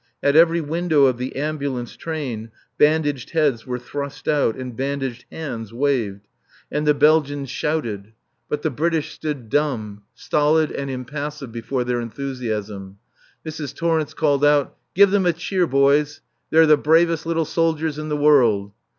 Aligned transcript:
At 0.23 0.35
every 0.35 0.61
window 0.61 1.05
of 1.05 1.19
the 1.19 1.35
ambulance 1.35 1.95
train 1.95 2.49
bandaged 2.79 3.29
heads 3.33 3.67
were 3.67 3.77
thrust 3.77 4.27
out 4.27 4.55
and 4.55 4.75
bandaged 4.75 5.25
hands 5.31 5.71
waved. 5.71 6.27
And 6.71 6.87
the 6.87 6.95
Belgians 6.95 7.51
shouted. 7.51 8.13
But 8.49 8.63
the 8.63 8.71
British 8.71 9.13
stood 9.13 9.47
dumb, 9.47 10.01
stolid 10.15 10.71
and 10.71 10.89
impassive 10.89 11.51
before 11.51 11.83
their 11.83 12.01
enthusiasm. 12.01 12.97
Mrs. 13.45 13.75
Torrence 13.75 14.15
called 14.15 14.43
out, 14.43 14.75
"Give 14.95 15.11
them 15.11 15.27
a 15.27 15.33
cheer, 15.33 15.67
boys. 15.67 16.21
They're 16.49 16.65
the 16.65 16.77
bravest 16.77 17.27
little 17.27 17.45
soldiers 17.45 17.99
in 17.99 18.09
the 18.09 18.17
world." 18.17 18.71